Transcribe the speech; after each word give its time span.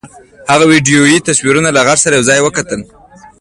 هغه 0.51 0.65
ويډيويي 0.67 1.17
تصويرونه 1.27 1.69
له 1.71 1.81
غږ 1.87 1.97
سره 2.05 2.13
يو 2.17 2.27
ځای 2.29 2.39
وکتل. 2.43 2.81